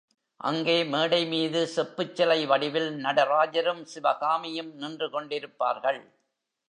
அங்கு 0.37 0.85
மேடை 0.85 1.19
மீது 1.25 1.59
செப்புச்சிலை 1.75 2.47
வடிவில் 2.47 2.89
நடராஜரும் 3.05 3.83
சிவகாமியும் 3.83 4.71
நின்று 4.75 5.07
கொண்டிருப்பார்கள். 5.07 6.01